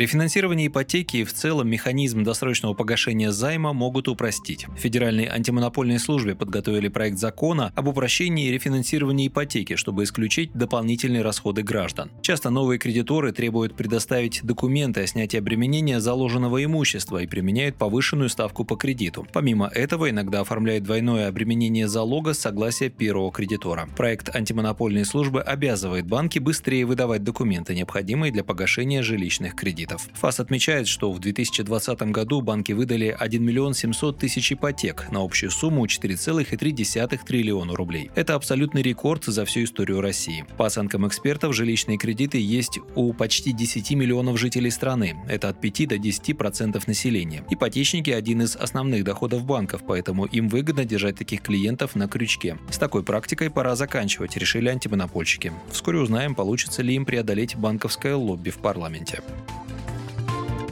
Рефинансирование 0.00 0.68
ипотеки 0.68 1.18
и 1.18 1.24
в 1.24 1.34
целом 1.34 1.68
механизм 1.68 2.22
досрочного 2.24 2.72
погашения 2.72 3.32
займа 3.32 3.74
могут 3.74 4.08
упростить. 4.08 4.66
Федеральной 4.78 5.26
антимонопольной 5.26 5.98
службе 5.98 6.34
подготовили 6.34 6.88
проект 6.88 7.18
закона 7.18 7.70
об 7.76 7.86
упрощении 7.86 8.48
рефинансирования 8.48 9.26
ипотеки, 9.26 9.76
чтобы 9.76 10.04
исключить 10.04 10.52
дополнительные 10.54 11.20
расходы 11.20 11.62
граждан. 11.62 12.10
Часто 12.22 12.48
новые 12.48 12.78
кредиторы 12.78 13.32
требуют 13.32 13.76
предоставить 13.76 14.42
документы 14.42 15.02
о 15.02 15.06
снятии 15.06 15.36
обременения 15.36 16.00
заложенного 16.00 16.64
имущества 16.64 17.18
и 17.18 17.26
применяют 17.26 17.76
повышенную 17.76 18.30
ставку 18.30 18.64
по 18.64 18.76
кредиту. 18.76 19.26
Помимо 19.34 19.66
этого, 19.66 20.08
иногда 20.08 20.40
оформляют 20.40 20.84
двойное 20.84 21.28
обременение 21.28 21.88
залога 21.88 22.32
с 22.32 22.38
согласия 22.38 22.88
первого 22.88 23.30
кредитора. 23.30 23.86
Проект 23.98 24.34
антимонопольной 24.34 25.04
службы 25.04 25.42
обязывает 25.42 26.06
банки 26.06 26.38
быстрее 26.38 26.86
выдавать 26.86 27.22
документы, 27.22 27.74
необходимые 27.74 28.32
для 28.32 28.44
погашения 28.44 29.02
жилищных 29.02 29.54
кредитов 29.54 29.89
кредитов. 29.90 30.08
ФАС 30.14 30.40
отмечает, 30.40 30.86
что 30.86 31.12
в 31.12 31.18
2020 31.18 32.02
году 32.02 32.40
банки 32.40 32.72
выдали 32.72 33.14
1 33.18 33.42
миллион 33.42 33.74
700 33.74 34.18
тысяч 34.18 34.52
ипотек 34.52 35.10
на 35.10 35.22
общую 35.22 35.50
сумму 35.50 35.86
4,3 35.86 37.20
триллиона 37.24 37.74
рублей. 37.74 38.10
Это 38.14 38.34
абсолютный 38.34 38.82
рекорд 38.82 39.24
за 39.24 39.44
всю 39.44 39.64
историю 39.64 40.00
России. 40.00 40.44
По 40.56 40.66
оценкам 40.66 41.06
экспертов, 41.06 41.54
жилищные 41.54 41.98
кредиты 41.98 42.38
есть 42.38 42.78
у 42.94 43.12
почти 43.12 43.52
10 43.52 43.90
миллионов 43.92 44.38
жителей 44.38 44.70
страны. 44.70 45.16
Это 45.28 45.48
от 45.48 45.60
5 45.60 45.88
до 45.88 45.98
10 45.98 46.36
процентов 46.36 46.86
населения. 46.86 47.44
Ипотечники– 47.50 48.10
один 48.20 48.42
из 48.42 48.56
основных 48.56 49.04
доходов 49.04 49.44
банков, 49.44 49.82
поэтому 49.86 50.26
им 50.26 50.48
выгодно 50.48 50.84
держать 50.84 51.16
таких 51.16 51.42
клиентов 51.42 51.96
на 51.96 52.08
крючке. 52.08 52.58
С 52.70 52.78
такой 52.78 53.02
практикой 53.02 53.50
пора 53.50 53.76
заканчивать, 53.76 54.36
решили 54.36 54.68
антимонопольщики. 54.68 55.52
Вскоре 55.70 55.98
узнаем, 55.98 56.34
получится 56.34 56.82
ли 56.82 56.94
им 56.94 57.04
преодолеть 57.04 57.56
банковское 57.56 58.14
лобби 58.14 58.50
в 58.50 58.58
парламенте. 58.58 59.22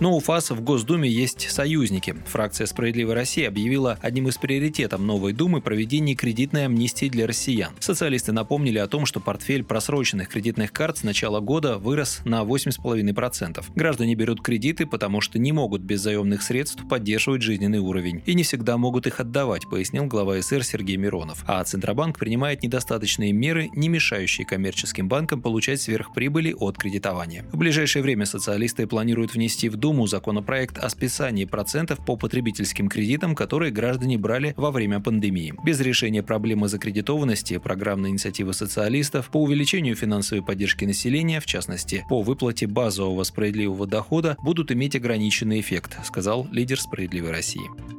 Но 0.00 0.16
у 0.16 0.20
ФАС 0.20 0.50
в 0.50 0.60
Госдуме 0.60 1.10
есть 1.10 1.50
союзники. 1.50 2.14
Фракция 2.26 2.66
«Справедливая 2.66 3.16
Россия» 3.16 3.48
объявила 3.48 3.98
одним 4.00 4.28
из 4.28 4.36
приоритетов 4.36 5.00
новой 5.00 5.32
Думы 5.32 5.60
проведение 5.60 6.14
кредитной 6.14 6.66
амнистии 6.66 7.08
для 7.08 7.26
россиян. 7.26 7.72
Социалисты 7.80 8.30
напомнили 8.30 8.78
о 8.78 8.86
том, 8.86 9.06
что 9.06 9.18
портфель 9.18 9.64
просроченных 9.64 10.28
кредитных 10.28 10.72
карт 10.72 10.98
с 10.98 11.02
начала 11.02 11.40
года 11.40 11.78
вырос 11.78 12.20
на 12.24 12.42
8,5%. 12.42 13.64
Граждане 13.74 14.14
берут 14.14 14.40
кредиты, 14.40 14.86
потому 14.86 15.20
что 15.20 15.40
не 15.40 15.50
могут 15.50 15.80
без 15.80 16.00
заемных 16.00 16.42
средств 16.42 16.86
поддерживать 16.88 17.42
жизненный 17.42 17.80
уровень 17.80 18.22
и 18.24 18.34
не 18.34 18.44
всегда 18.44 18.76
могут 18.76 19.08
их 19.08 19.18
отдавать, 19.18 19.68
пояснил 19.68 20.04
глава 20.04 20.40
СР 20.40 20.62
Сергей 20.62 20.96
Миронов. 20.96 21.42
А 21.48 21.62
Центробанк 21.64 22.18
принимает 22.18 22.62
недостаточные 22.62 23.32
меры, 23.32 23.68
не 23.74 23.88
мешающие 23.88 24.46
коммерческим 24.46 25.08
банкам 25.08 25.42
получать 25.42 25.80
сверхприбыли 25.80 26.54
от 26.56 26.78
кредитования. 26.78 27.44
В 27.50 27.56
ближайшее 27.56 28.02
время 28.02 28.26
социалисты 28.26 28.86
планируют 28.86 29.34
внести 29.34 29.68
в 29.68 29.76
Думу 29.76 29.87
Думу 29.88 30.06
законопроект 30.06 30.76
о 30.76 30.90
списании 30.90 31.46
процентов 31.46 32.04
по 32.04 32.14
потребительским 32.16 32.90
кредитам, 32.90 33.34
которые 33.34 33.72
граждане 33.72 34.18
брали 34.18 34.52
во 34.58 34.70
время 34.70 35.00
пандемии. 35.00 35.54
Без 35.64 35.80
решения 35.80 36.22
проблемы 36.22 36.68
закредитованности 36.68 37.56
программной 37.56 38.10
инициативы 38.10 38.52
социалистов 38.52 39.30
по 39.30 39.42
увеличению 39.42 39.96
финансовой 39.96 40.44
поддержки 40.44 40.84
населения, 40.84 41.40
в 41.40 41.46
частности, 41.46 42.04
по 42.10 42.20
выплате 42.20 42.66
базового 42.66 43.22
справедливого 43.22 43.86
дохода, 43.86 44.36
будут 44.42 44.70
иметь 44.72 44.94
ограниченный 44.94 45.60
эффект, 45.60 45.96
сказал 46.04 46.46
лидер 46.52 46.78
«Справедливой 46.78 47.30
России». 47.30 47.97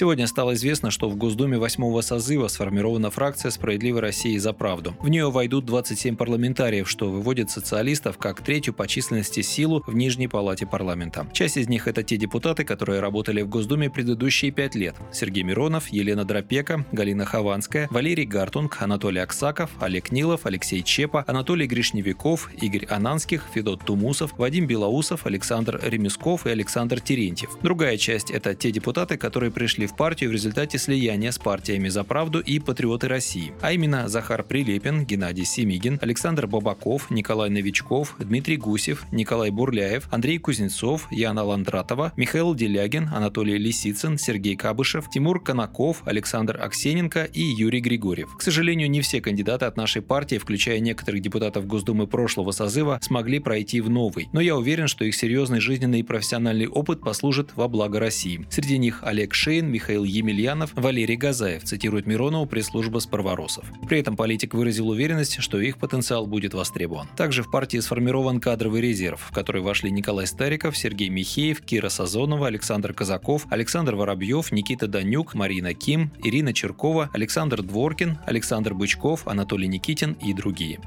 Сегодня 0.00 0.26
стало 0.26 0.54
известно, 0.54 0.90
что 0.90 1.10
в 1.10 1.16
Госдуме 1.16 1.58
восьмого 1.58 2.00
созыва 2.00 2.48
сформирована 2.48 3.10
фракция 3.10 3.50
«Справедливой 3.50 4.00
России 4.00 4.38
за 4.38 4.54
правду». 4.54 4.96
В 4.98 5.10
нее 5.10 5.30
войдут 5.30 5.66
27 5.66 6.16
парламентариев, 6.16 6.88
что 6.88 7.10
выводит 7.10 7.50
социалистов 7.50 8.16
как 8.16 8.40
третью 8.40 8.72
по 8.72 8.88
численности 8.88 9.42
силу 9.42 9.84
в 9.86 9.94
Нижней 9.94 10.26
палате 10.26 10.64
парламента. 10.64 11.26
Часть 11.34 11.58
из 11.58 11.68
них– 11.68 11.86
это 11.86 12.02
те 12.02 12.16
депутаты, 12.16 12.64
которые 12.64 13.00
работали 13.00 13.42
в 13.42 13.50
Госдуме 13.50 13.90
предыдущие 13.90 14.52
пять 14.52 14.74
лет. 14.74 14.96
Сергей 15.12 15.42
Миронов, 15.42 15.88
Елена 15.88 16.24
Дропека, 16.24 16.86
Галина 16.92 17.26
Хованская, 17.26 17.86
Валерий 17.90 18.24
Гартунг, 18.24 18.78
Анатолий 18.80 19.20
Аксаков, 19.20 19.68
Олег 19.80 20.12
Нилов, 20.12 20.46
Алексей 20.46 20.82
Чепа, 20.82 21.26
Анатолий 21.26 21.66
Гришневиков, 21.66 22.50
Игорь 22.54 22.86
Ананских, 22.86 23.44
Федот 23.52 23.84
Тумусов, 23.84 24.32
Вадим 24.38 24.66
Белоусов, 24.66 25.26
Александр 25.26 25.78
Ремесков 25.84 26.46
и 26.46 26.50
Александр 26.50 27.00
Терентьев. 27.00 27.58
Другая 27.60 27.98
часть– 27.98 28.30
это 28.30 28.54
те 28.54 28.70
депутаты, 28.70 29.18
которые 29.18 29.50
пришли 29.50 29.89
в 29.90 29.96
партию 29.96 30.30
в 30.30 30.32
результате 30.32 30.78
слияния 30.78 31.32
с 31.32 31.38
партиями 31.38 31.88
«За 31.88 32.04
правду» 32.04 32.40
и 32.40 32.60
«Патриоты 32.60 33.08
России», 33.08 33.52
а 33.60 33.72
именно 33.72 34.08
Захар 34.08 34.44
Прилепин, 34.44 35.04
Геннадий 35.04 35.44
Семигин, 35.44 35.98
Александр 36.00 36.46
Бабаков, 36.46 37.10
Николай 37.10 37.50
Новичков, 37.50 38.14
Дмитрий 38.18 38.56
Гусев, 38.56 39.04
Николай 39.10 39.50
Бурляев, 39.50 40.06
Андрей 40.12 40.38
Кузнецов, 40.38 41.10
Яна 41.10 41.42
Ландратова, 41.42 42.12
Михаил 42.16 42.54
Делягин, 42.54 43.08
Анатолий 43.12 43.58
Лисицын, 43.58 44.16
Сергей 44.16 44.54
Кабышев, 44.54 45.10
Тимур 45.10 45.42
Конаков, 45.42 46.02
Александр 46.04 46.60
Аксененко 46.62 47.24
и 47.24 47.42
Юрий 47.42 47.80
Григорьев. 47.80 48.36
К 48.36 48.42
сожалению, 48.42 48.88
не 48.90 49.00
все 49.00 49.20
кандидаты 49.20 49.64
от 49.64 49.76
нашей 49.76 50.02
партии, 50.02 50.38
включая 50.38 50.78
некоторых 50.78 51.20
депутатов 51.20 51.66
Госдумы 51.66 52.06
прошлого 52.06 52.52
созыва, 52.52 53.00
смогли 53.02 53.40
пройти 53.40 53.80
в 53.80 53.90
новый. 53.90 54.28
Но 54.32 54.40
я 54.40 54.56
уверен, 54.56 54.86
что 54.86 55.04
их 55.04 55.16
серьезный 55.16 55.60
жизненный 55.60 56.00
и 56.00 56.04
профессиональный 56.04 56.68
опыт 56.68 57.00
послужит 57.00 57.50
во 57.56 57.66
благо 57.66 57.98
России. 57.98 58.46
Среди 58.50 58.78
них 58.78 59.00
Олег 59.02 59.34
Шейн, 59.34 59.79
Михаил 59.80 60.04
Емельянов, 60.04 60.72
Валерий 60.74 61.16
Газаев, 61.16 61.64
цитирует 61.64 62.06
Миронову 62.06 62.44
пресс-служба 62.44 62.98
Спарворосов. 62.98 63.64
При 63.88 63.98
этом 63.98 64.14
политик 64.14 64.52
выразил 64.52 64.90
уверенность, 64.90 65.40
что 65.40 65.58
их 65.58 65.78
потенциал 65.78 66.26
будет 66.26 66.52
востребован. 66.52 67.08
Также 67.16 67.42
в 67.42 67.50
партии 67.50 67.78
сформирован 67.78 68.40
кадровый 68.40 68.82
резерв, 68.82 69.22
в 69.22 69.32
который 69.32 69.62
вошли 69.62 69.90
Николай 69.90 70.26
Стариков, 70.26 70.76
Сергей 70.76 71.08
Михеев, 71.08 71.62
Кира 71.62 71.88
Сазонова, 71.88 72.48
Александр 72.48 72.92
Казаков, 72.92 73.46
Александр 73.48 73.94
Воробьев, 73.94 74.52
Никита 74.52 74.86
Данюк, 74.86 75.32
Марина 75.32 75.72
Ким, 75.72 76.10
Ирина 76.22 76.52
Черкова, 76.52 77.08
Александр 77.14 77.62
Дворкин, 77.62 78.18
Александр 78.26 78.74
Бычков, 78.74 79.26
Анатолий 79.26 79.66
Никитин 79.66 80.12
и 80.22 80.34
другие. 80.34 80.78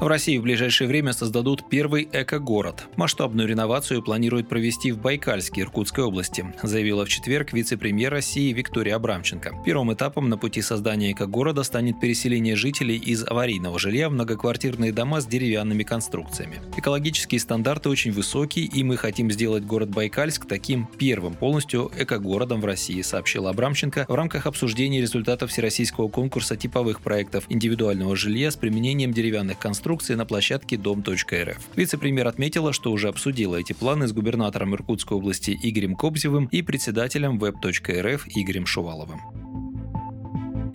В 0.00 0.06
России 0.06 0.38
в 0.38 0.42
ближайшее 0.42 0.88
время 0.88 1.12
создадут 1.12 1.68
первый 1.68 2.08
эко-город. 2.10 2.86
Масштабную 2.96 3.46
реновацию 3.46 4.02
планируют 4.02 4.48
провести 4.48 4.92
в 4.92 4.98
Байкальске 4.98 5.60
Иркутской 5.60 6.04
области, 6.04 6.54
заявила 6.62 7.04
в 7.04 7.10
четверг 7.10 7.52
вице-премьер 7.52 8.10
России 8.10 8.50
Виктория 8.54 8.96
Абрамченко. 8.96 9.60
Первым 9.62 9.92
этапом 9.92 10.30
на 10.30 10.38
пути 10.38 10.62
создания 10.62 11.12
эко-города 11.12 11.64
станет 11.64 12.00
переселение 12.00 12.56
жителей 12.56 12.96
из 12.96 13.24
аварийного 13.24 13.78
жилья 13.78 14.08
в 14.08 14.12
многоквартирные 14.12 14.90
дома 14.90 15.20
с 15.20 15.26
деревянными 15.26 15.82
конструкциями. 15.82 16.62
Экологические 16.78 17.38
стандарты 17.38 17.90
очень 17.90 18.12
высокие, 18.12 18.64
и 18.64 18.82
мы 18.82 18.96
хотим 18.96 19.30
сделать 19.30 19.66
город 19.66 19.90
Байкальск 19.90 20.46
таким 20.46 20.88
первым 20.98 21.34
полностью 21.34 21.92
эко-городом 21.98 22.62
в 22.62 22.64
России, 22.64 23.02
сообщила 23.02 23.50
Абрамченко 23.50 24.06
в 24.08 24.14
рамках 24.14 24.46
обсуждения 24.46 25.02
результатов 25.02 25.50
Всероссийского 25.50 26.08
конкурса 26.08 26.56
типовых 26.56 27.02
проектов 27.02 27.44
индивидуального 27.50 28.16
жилья 28.16 28.50
с 28.50 28.56
применением 28.56 29.12
деревянных 29.12 29.58
конструкций 29.58 29.89
реконструкции 29.90 30.14
на 30.14 30.24
площадке 30.24 30.76
дом.рф. 30.76 31.58
Вице-премьер 31.76 32.28
отметила, 32.28 32.72
что 32.72 32.92
уже 32.92 33.08
обсудила 33.08 33.56
эти 33.56 33.72
планы 33.72 34.06
с 34.06 34.12
губернатором 34.12 34.74
Иркутской 34.74 35.16
области 35.16 35.56
Игорем 35.62 35.96
Кобзевым 35.96 36.46
и 36.46 36.62
председателем 36.62 37.38
web.рф 37.38 38.26
Игорем 38.28 38.66
Шуваловым. 38.66 39.39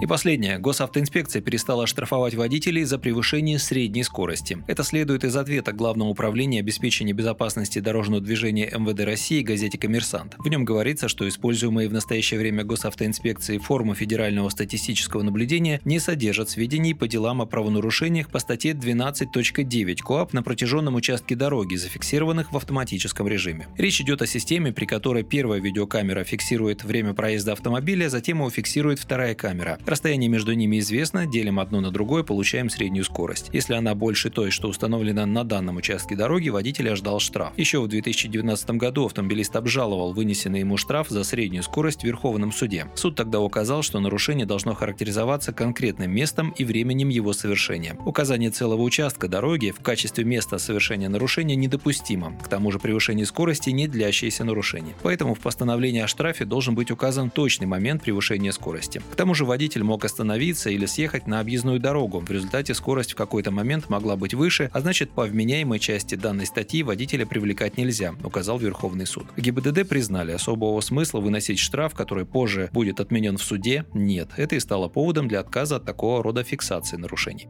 И 0.01 0.07
последнее. 0.07 0.59
Госавтоинспекция 0.59 1.41
перестала 1.41 1.87
штрафовать 1.87 2.35
водителей 2.35 2.83
за 2.83 2.99
превышение 2.99 3.59
средней 3.59 4.03
скорости. 4.03 4.63
Это 4.67 4.83
следует 4.83 5.23
из 5.23 5.35
ответа 5.35 5.71
Главного 5.71 6.09
управления 6.09 6.59
обеспечения 6.59 7.13
безопасности 7.13 7.79
дорожного 7.79 8.21
движения 8.21 8.69
МВД 8.71 9.01
России 9.01 9.41
газете 9.41 9.77
«Коммерсант». 9.77 10.35
В 10.37 10.47
нем 10.47 10.65
говорится, 10.65 11.07
что 11.07 11.27
используемые 11.27 11.87
в 11.87 11.93
настоящее 11.93 12.39
время 12.39 12.63
госавтоинспекцией 12.63 13.59
формы 13.59 13.95
федерального 13.95 14.49
статистического 14.49 15.21
наблюдения 15.21 15.79
не 15.85 15.99
содержат 15.99 16.49
сведений 16.49 16.93
по 16.93 17.07
делам 17.07 17.41
о 17.41 17.45
правонарушениях 17.45 18.29
по 18.29 18.39
статье 18.39 18.73
12.9 18.73 19.95
КОАП 19.97 20.33
на 20.33 20.43
протяженном 20.43 20.95
участке 20.95 21.35
дороги, 21.35 21.75
зафиксированных 21.75 22.51
в 22.51 22.57
автоматическом 22.57 23.27
режиме. 23.27 23.67
Речь 23.77 24.01
идет 24.01 24.21
о 24.21 24.27
системе, 24.27 24.73
при 24.73 24.85
которой 24.85 25.23
первая 25.23 25.61
видеокамера 25.61 26.23
фиксирует 26.23 26.83
время 26.83 27.13
проезда 27.13 27.53
автомобиля, 27.53 28.09
затем 28.09 28.39
его 28.39 28.49
фиксирует 28.49 28.99
вторая 28.99 29.35
камера. 29.35 29.79
Расстояние 29.85 30.29
между 30.29 30.53
ними 30.53 30.79
известно, 30.79 31.27
делим 31.27 31.59
одно 31.59 31.79
на 31.79 31.91
другое, 31.91 32.23
получаем 32.23 32.71
среднюю 32.71 33.03
скорость. 33.05 33.49
Если 33.53 33.75
она 33.75 33.93
больше 33.93 34.31
той, 34.31 34.49
что 34.49 34.67
установлена 34.67 35.27
на 35.27 35.43
данном 35.43 35.77
участке 35.77 36.15
дороги, 36.15 36.49
водитель 36.49 36.89
ожидал 36.89 37.19
штраф. 37.19 37.53
Еще 37.55 37.79
в 37.79 37.87
2019 37.87 38.71
году 38.71 39.05
автомобилист 39.05 39.55
обжаловал 39.55 40.13
вынесенный 40.13 40.61
ему 40.61 40.77
штраф 40.77 41.09
за 41.09 41.23
среднюю 41.23 41.61
скорость 41.61 42.01
в 42.01 42.03
Верховном 42.05 42.51
суде. 42.51 42.87
Суд 42.95 43.15
тогда 43.15 43.39
указал, 43.39 43.83
что 43.83 43.99
нарушение 43.99 44.47
должно 44.47 44.73
характеризоваться 44.73 45.53
конкретным 45.53 46.09
местом 46.09 46.49
и 46.57 46.65
временем 46.65 47.09
его 47.09 47.33
совершения. 47.33 47.95
Указание 48.05 48.49
целого 48.49 48.81
участка 48.81 49.27
дороги 49.27 49.69
в 49.69 49.81
качестве 49.81 50.23
места 50.23 50.57
совершения 50.57 51.09
нарушения 51.09 51.55
недопустимо. 51.55 52.35
К 52.43 52.47
тому 52.47 52.71
же 52.71 52.79
превышение 52.79 53.27
скорости 53.27 53.69
не 53.69 53.87
длящееся 53.87 54.43
нарушение. 54.45 54.95
Поэтому 55.03 55.35
в 55.35 55.39
постановлении 55.39 56.01
о 56.01 56.07
штрафе 56.07 56.45
должен 56.45 56.73
быть 56.73 56.89
указан 56.89 57.29
точный 57.29 57.67
момент 57.67 58.01
превышения 58.01 58.51
скорости. 58.51 59.01
К 59.11 59.15
тому 59.15 59.35
же 59.35 59.45
водитель 59.45 59.74
водитель 59.75 59.83
мог 59.83 60.05
остановиться 60.05 60.69
или 60.69 60.85
съехать 60.85 61.27
на 61.27 61.39
объездную 61.39 61.79
дорогу. 61.79 62.19
В 62.19 62.31
результате 62.31 62.73
скорость 62.73 63.11
в 63.11 63.15
какой-то 63.15 63.51
момент 63.51 63.89
могла 63.89 64.15
быть 64.15 64.33
выше, 64.33 64.69
а 64.73 64.79
значит 64.79 65.11
по 65.11 65.25
вменяемой 65.25 65.79
части 65.79 66.15
данной 66.15 66.45
статьи 66.45 66.81
водителя 66.83 67.25
привлекать 67.25 67.77
нельзя, 67.77 68.13
указал 68.23 68.57
Верховный 68.57 69.05
суд. 69.05 69.25
ГИБДД 69.35 69.87
признали, 69.87 70.31
особого 70.31 70.79
смысла 70.81 71.19
выносить 71.19 71.59
штраф, 71.59 71.93
который 71.93 72.25
позже 72.25 72.69
будет 72.71 73.01
отменен 73.01 73.37
в 73.37 73.43
суде, 73.43 73.85
нет. 73.93 74.29
Это 74.37 74.55
и 74.55 74.59
стало 74.59 74.87
поводом 74.87 75.27
для 75.27 75.41
отказа 75.41 75.75
от 75.75 75.85
такого 75.85 76.23
рода 76.23 76.43
фиксации 76.43 76.97
нарушений. 76.97 77.49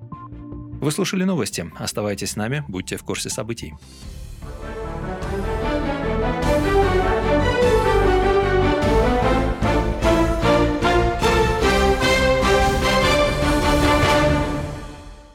Вы 0.81 0.91
слушали 0.91 1.25
новости. 1.25 1.69
Оставайтесь 1.77 2.31
с 2.31 2.35
нами, 2.35 2.63
будьте 2.67 2.97
в 2.97 3.03
курсе 3.03 3.29
событий. 3.29 3.73